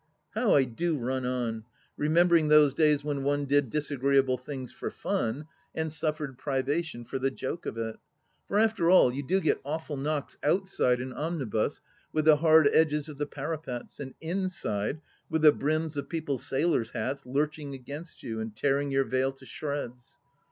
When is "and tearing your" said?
18.39-19.03